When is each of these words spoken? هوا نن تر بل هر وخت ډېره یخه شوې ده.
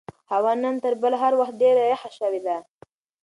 هوا 0.31 0.53
نن 0.63 0.75
تر 0.83 0.93
بل 1.03 1.13
هر 1.21 1.33
وخت 1.39 1.53
ډېره 1.61 1.83
یخه 1.93 2.09
شوې 2.17 2.39
ده. 2.45 2.57